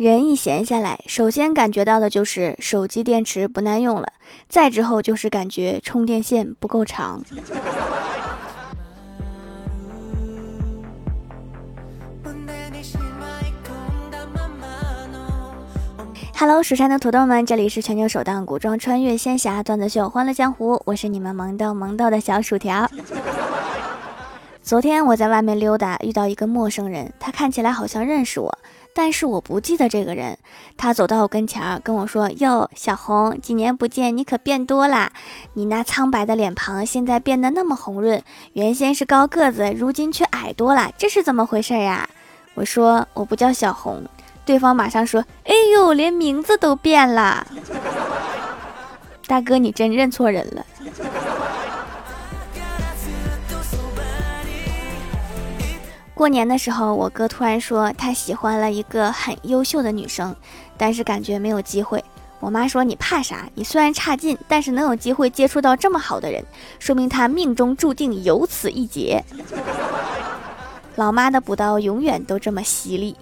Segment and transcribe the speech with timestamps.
[0.00, 4.10] 人一闲下来，首先感觉到的就是手机电池不耐用了，
[4.48, 7.22] 再之后就是感觉充电线不够长。
[16.34, 22.90] Hello，蜀山的土豆们，这里是全球首档古装穿越仙侠段子秀《欢乐江湖》，我是你们萌豆萌豆的小薯条。
[24.62, 28.58] 昨天我在外面溜达，遇到一个陌生人，他看起来好像认识我。
[28.92, 30.36] 但是我不记得这个人，
[30.76, 35.12] 他走到我跟前儿跟我说：“哟，小红，几年不见，你可变多啦！
[35.54, 38.22] 你那苍白的脸庞现在变得那么红润，
[38.52, 42.08] 原先是高个子，如今却矮多了，这是怎么回事呀？”
[42.54, 44.02] 我说：“我不叫小红。”
[44.44, 47.46] 对方马上说：“哎呦，连名字都变了，
[49.28, 50.66] 大哥，你真认错人了。”
[56.20, 60.36] 过年的时候，我哥突然说他喜欢了一个很优秀的女生，
[60.76, 62.04] 但是感觉没有机会。
[62.40, 63.48] 我妈说：“你怕啥？
[63.54, 66.44] 你虽然差劲，但是能有机会接触到这么好的人，
[66.78, 69.24] 说明他命中注定有此一劫。”
[70.96, 73.16] 老妈的补刀永远都这么犀利。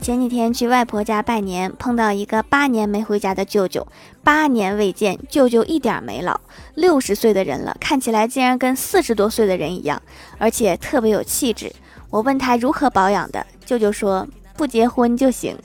[0.00, 3.86] 前几天去外婆家拜年，碰到一个八年没回家的舅舅。
[4.28, 6.38] 八年未见，舅舅一点没老，
[6.74, 10.02] 六十岁的人了，看起来竟然跟四十多岁的人一样，
[10.36, 11.72] 而且特别有气质。
[12.10, 15.56] 我问他如何保养的，舅舅说不结婚就行。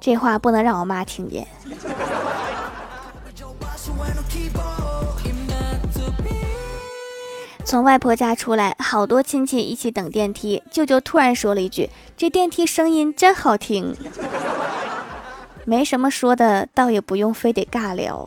[0.00, 1.48] 这话不能让我妈听见。
[7.64, 10.62] 从外婆家出来，好多亲戚一起等电梯。
[10.70, 13.96] 舅舅突然说了一句：“这电梯声音真好听。”
[15.68, 18.26] 没什么说的，倒也不用非得尬聊。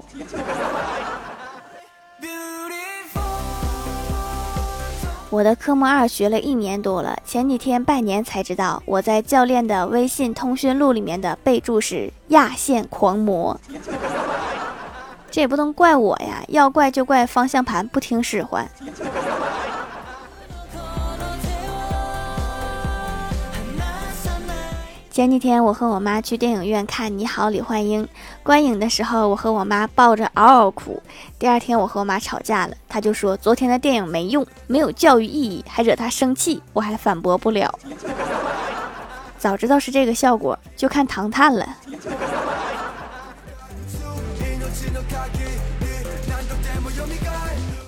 [5.32, 13.60] 我的科目二学了一年多了，前几天拜年才知道，我在教练的微信通讯录里面的备注是“压线狂魔”。
[15.32, 18.70] 这也不能怪我呀，要怪就怪方向盘不听使唤。
[25.12, 28.06] 前几天我和我妈去电影院看《你好，李焕英》，
[28.44, 31.04] 观影的时候我和我妈抱着嗷嗷哭。
[31.38, 37.78] 第二天我和我妈吵架了，她就说昨天的电影没用，没有教育意义，还惹她生气，我还反驳不了。
[39.38, 41.68] 早知道是这个效果，就看《唐探》了。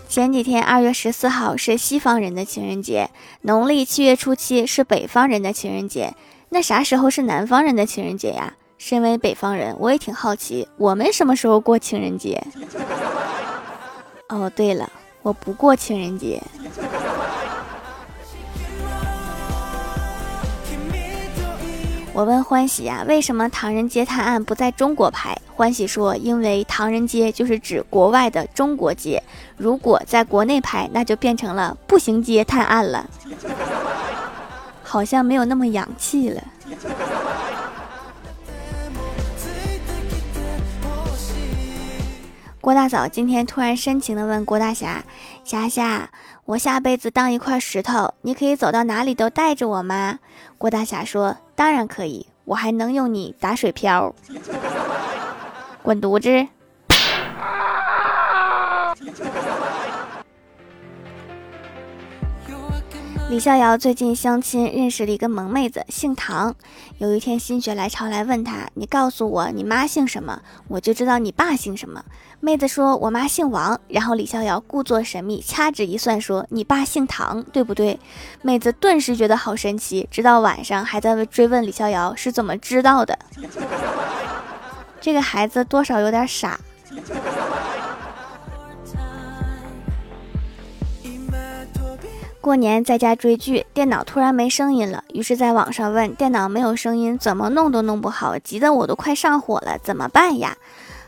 [0.09, 3.09] 前几天，二月十四号是西方人的情人节，
[3.44, 6.13] 农历七月初七是北方人的情人节。
[6.53, 8.53] 那啥时候是南方人的情人节呀？
[8.78, 12.40] 身为北方人，我也挺好奇，我们什么时候过情人节？
[14.30, 14.88] 哦，对了，
[15.24, 16.40] 我不过情人节。
[22.14, 25.35] 我问欢喜呀，为什么《唐人街探案》不在中国拍？
[25.56, 29.24] 欢喜说，因为唐人街就是指国外的中国街，
[29.58, 33.09] 如果在国内拍，那就变成了步行街探案了，
[34.93, 36.39] 好像没有那么洋气了。
[42.61, 45.03] 郭大嫂今天突然深情的问郭大侠
[45.43, 46.11] ：“霞霞，
[46.45, 50.19] 我下辈子当一块石头，你可以走到哪里都带着我吗？”
[50.59, 54.13] 郭大侠说：“当然可以，我还能用你打水漂。
[55.81, 56.47] ”滚犊子！
[63.33, 66.53] 李逍遥最近相亲认识了一个萌妹子，姓唐。
[66.99, 72.05] 有一天心血来潮来问他：“你告诉我你妈姓什么，我就知道你爸姓什么。”
[72.39, 77.99] 妹子说：“我妈姓王。”然后李逍遥故作神秘，掐指一算说：“你爸姓唐，对不对？”
[78.43, 83.17] 妹子顿时觉得好神奇，直到晚上还在追问李逍遥是怎么知道的。
[85.01, 86.59] 这个孩子多少有点傻。
[92.43, 100.57] 过年在家追剧，电脑突然没声音了，于是在网上问电脑没有声音，怎么弄都弄不好，急得我都快上火了，怎么办呀？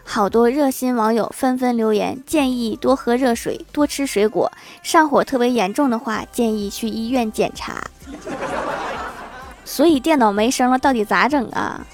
[0.05, 4.49] 好多热心网友纷纷留言，建议多喝热水，多吃水果，
[4.81, 7.83] 上火特别严重的话，建议去医院检查。
[9.65, 11.85] 所以电脑没声了，到底咋整啊？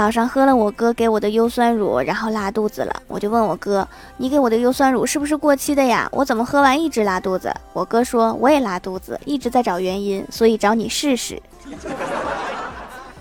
[0.00, 3.02] 早上喝了我哥给我的优酸乳，然后拉肚子了。
[3.06, 3.86] 我就问我哥
[4.16, 6.08] ：“你给我的优酸乳是不是过期的呀？
[6.10, 11.38] 我怎么喝完一直拉肚子？”我哥说：“我也拉肚子，一直在找原因，所以找你试试。”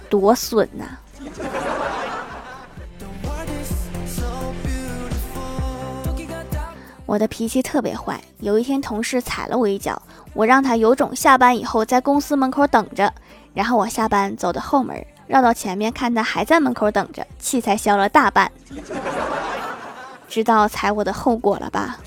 [0.10, 0.86] 多损呐！
[7.06, 10.02] 我的脾气特别坏，有一天同事踩了我一脚，
[10.34, 13.14] 我让他有种下班以后在公司门口等着，
[13.54, 18.52] 然后我下班走的后门，绕到前面看他还在门口等着，气才消了大半。
[20.28, 22.00] 知道踩我的后果了吧？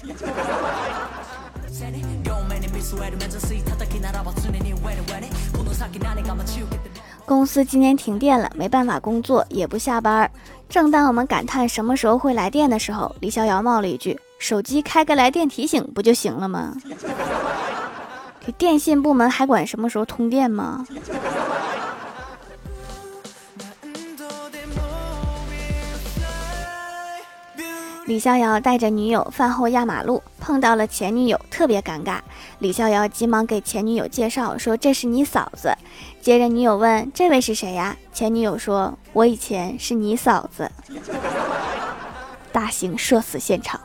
[7.25, 10.29] 公司今天停电了，没办法工作，也不下班。
[10.69, 16.75] 正当我们感叹什么时候会来电的时候，李逍遥冒了一句：“手机开个来电提醒不就行了吗？”
[18.45, 20.85] 这电信部门还管什么时候通电吗？
[28.07, 32.19] 李逍遥带着女友饭后压马路，碰到了前女友，特别尴尬。
[32.59, 35.73] 李逍遥急忙给前女友介绍说：“这是你嫂子。”
[36.21, 40.69] 接着女友问：“这位是谁呀？”前女友说：“我以前是你嫂子。
[42.51, 43.81] ”大型社死现场。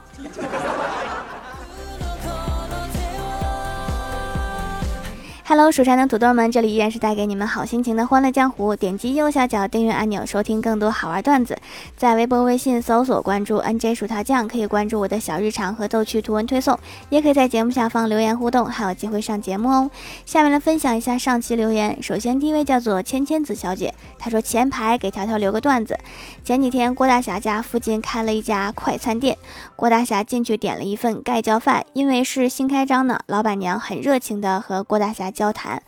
[5.50, 8.76] Hello，蜀山的土豆们，这里依然是带给你们好心情的欢乐江湖。
[8.76, 11.58] 点击右下角订阅按钮，收听更多好玩段子。
[11.96, 16.78] 在微博、微信搜索关注 NJ 薯条酱，可以关注我的小日常和逗趣图文推送，
[17.08, 19.90] 也可以在节目下方留言互动，还有机会上节目哦。
[20.26, 21.98] 下面来分享一下上期留言。
[22.04, 25.98] 首先第一位叫做千千子小姐，她说前排给条条留个段子。
[26.44, 29.38] 前几天郭大侠家附近开了一家快餐店，
[29.78, 35.32] 郭大侠进去点了一份盖浇饭，因为是新开张呢，老板娘很热情的和郭大侠。
[35.38, 35.80] 交谈，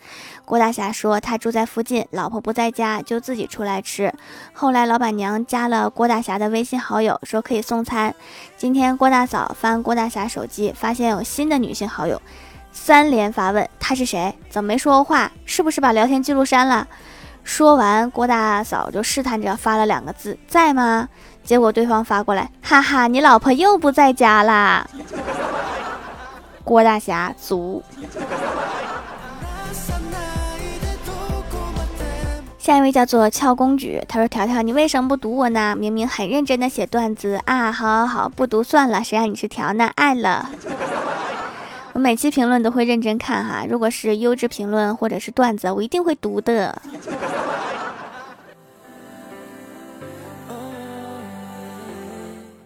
[0.44, 4.14] 郭大侠说他住在附近，老婆不在家，就自己出来吃。
[4.52, 8.14] 后来老板娘加了郭大侠的微信好友，说可以送餐。
[8.56, 12.22] 今天郭大嫂翻郭大侠手机，发现有新的女性好友，
[12.70, 14.32] 三连发问他是谁？
[14.48, 15.32] 怎么没说过话？
[15.44, 16.86] 是不是把聊天记录删了？
[17.42, 21.08] 说完，郭大嫂就试探着发了两个字：在吗？
[21.42, 24.86] 结果对方发过来，哈哈，你老婆又不在家啦。
[26.62, 27.82] 郭大侠足。
[32.60, 35.74] 下一位叫做俏公举，他说：“条条，你为什么不读我呢？
[35.74, 37.72] 明明很认真的写段子啊！
[37.72, 39.90] 好好好，不读算了，谁让你是条呢？
[39.94, 40.50] 爱了。
[41.94, 46.82] 我每期评论都会认真看哈，如果是优质评论或者是段子，我一定会读的。”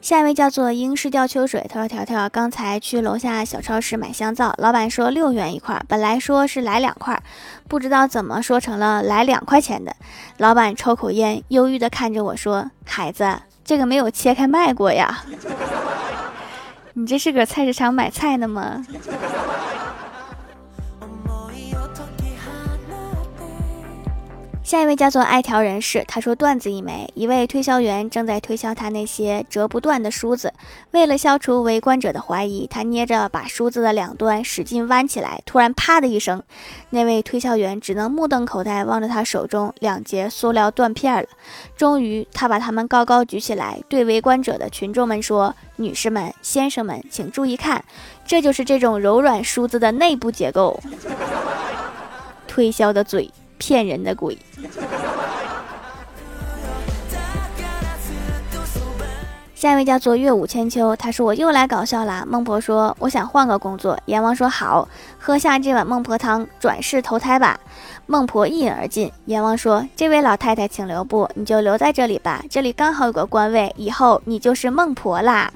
[0.05, 7.19] 下一位叫做英式吊秋水，他说：“条条刚才去楼下小超市买香皂，老板说六元一块，本来说是来两块，
[7.69, 9.97] 不知道怎么说成了来两块钱的。
[10.37, 13.35] 老板抽口烟，忧郁的看着我说：孩子，
[13.65, 15.25] 这个没有切开卖过呀，
[16.93, 18.85] 你这是搁菜市场买菜呢吗？”
[24.65, 30.55] 下一位叫做爱条人士，他说段子一枚，一位推销员正在推销他那些折不断的梳子，
[30.93, 36.43] 为了消除围观者的怀疑，他捏着把梳子的两端使劲弯起来，突然啪的一声，
[36.89, 41.29] 那位推销员只能目瞪口呆望着他手中两截塑料断片了。
[41.77, 47.85] 终于，他把它们高高举起来，对围观者的群众们说：“女士们、先生们，请注意看，
[48.25, 50.81] 这就是这种柔软梳子的内部结构。”
[52.49, 53.31] 推销的嘴。
[53.59, 54.39] 骗人的鬼。
[59.55, 62.23] 下一位叫做月舞千秋，他说我又来搞笑啦。
[62.29, 64.87] 孟婆说我想换个工作，阎王说好，
[65.19, 67.59] 喝下这碗孟婆汤，转世投胎吧。
[68.05, 69.11] 孟婆一饮而尽。
[69.25, 75.51] 阎王说这位老太太请留步，你就留在这里吧，这里刚好有个官位，以后你就是孟婆啦。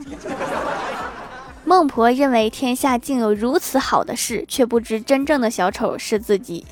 [1.67, 6.65] 孟婆认为天下竟有如此好的事，却不知真正的小丑是自己。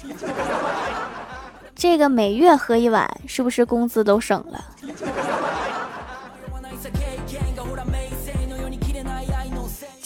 [1.78, 4.64] 这个每月喝一碗，是不是工资都省了？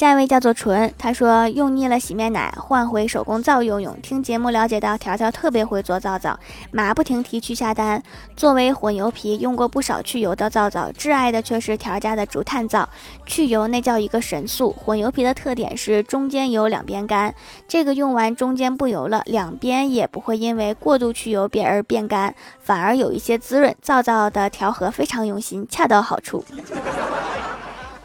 [0.01, 3.95] 下一位叫做纯，他说用腻了洗面奶，换回手工皂用用。
[4.01, 6.41] 听节目了解到条条特别会做皂皂，
[6.71, 8.03] 马不停蹄去下单。
[8.35, 12.89] 作为混油皮，用过不少去油的皂皂，挚爱的却是条家的竹炭皂。
[13.27, 14.73] 去油那叫一个神速。
[14.73, 17.35] 混油皮的特点是中间油，两边干。
[17.69, 23.77] 这个用完中间不油了，两边也不会因为过度去油变而变干，反而有一些滋润。
[23.83, 26.43] 皂皂的调和非常用心，恰到好处。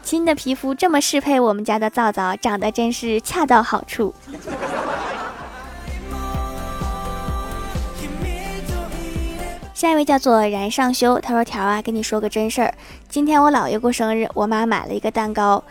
[0.06, 4.14] 亲的皮肤这么适配我们家的皂皂，长得真是恰到好处。
[9.74, 12.72] 下一位叫做燃上修，他说：“条啊，跟你说个真事儿，
[13.08, 15.64] 今天我姥爷过生日，我妈买了一个蛋糕，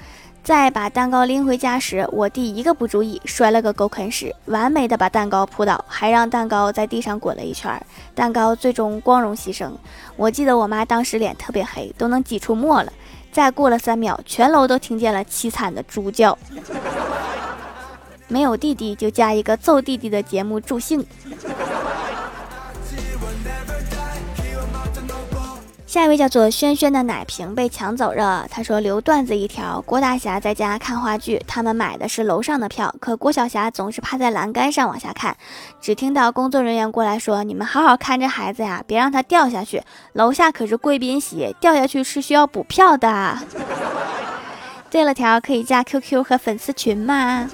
[0.43, 7.81] 在把蛋糕拎回家时，我弟一个不注意，摔了个狗啃屎，完美的把蛋糕扑倒，还让蛋糕在地上滚了一圈，
[8.13, 9.71] 蛋糕最终光荣牺牲。
[10.17, 12.91] 我记得我妈当时脸特别黑，都能挤出沫了。”
[13.35, 16.37] 再过了三秒，全楼都听见了凄惨的猪叫。
[18.29, 21.05] 没有弟弟就加一个揍弟弟的节目助兴。
[25.95, 35.37] 下一位叫做轩轩的奶瓶被抢走了，他说留段子一条：郭大侠在家看话剧，他们买的是楼上的票，可郭晓霞总是趴在栏杆上往下看，
[35.79, 43.39] 只听到工作人员过来说：“你们好好看着孩子呀，别让他掉下去，楼下可是贵宾席，掉下去是需要补票的。”
[44.91, 47.47] 对了条可以加 QQ 和粉丝群吗？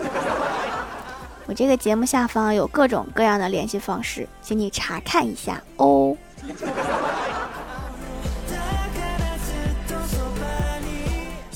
[1.46, 6.18] 我这个节目下方有各种各样的联系方式，请你查看一下哦。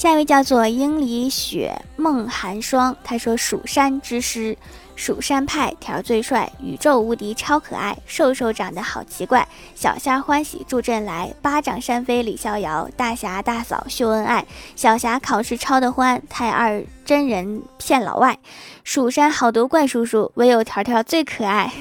[0.05, 4.55] 下一位叫做英里雪梦寒霜，他说：“蜀山之师，
[4.95, 14.45] 蜀山派条最帅，宇宙无敌超可爱，瘦瘦长得好奇怪，小虾欢喜助阵来，巴掌扇飞李逍遥，大侠大嫂秀恩爱，
[14.75, 18.37] 小侠考试抄得欢，太二真人骗老外，
[18.83, 21.73] 蜀山好多怪叔叔，唯有条条最可爱。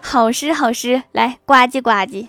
[0.00, 2.26] 好诗好诗，来呱唧呱唧。”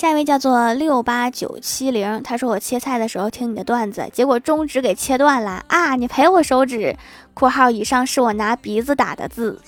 [0.00, 5.94] 下一位叫做六八九七零，他说我切菜的时候听你的段子，结果中指给切断了啊！
[5.94, 6.96] 你赔我手指
[7.36, 9.60] （括号以上是我拿鼻子打的字）。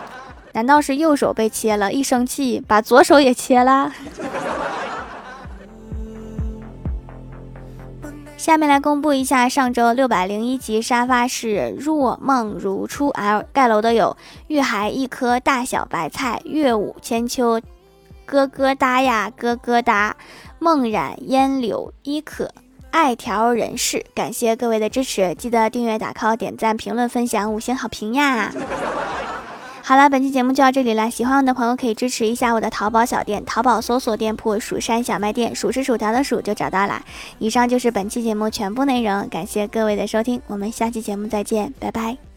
[0.52, 1.90] 难道是右手被切了？
[1.90, 3.90] 一生气把左手也切了？
[8.36, 14.14] 下面来公布一下上周六百零一集沙发是若梦如初 L 盖楼的有
[14.48, 17.58] 玉海一颗大小白菜，月舞千秋。
[18.26, 20.16] 咯咯哒呀，咯咯哒！
[20.58, 22.50] 梦染烟柳依可，
[22.90, 28.52] 爱条人士，感谢各位的支持，记得订阅、打 call、点赞、评论、分享、五星好评呀！
[29.82, 37.00] 好了，本期节目就到这里了，喜欢我的朋友可以支持一下我的淘宝小店，淘宝搜索店铺“蜀山小卖店”，数是薯条的数就找到了。
[37.38, 42.35] 以上就是本期节目全部内容，感谢各位的收听，我们下期节目再见，拜拜。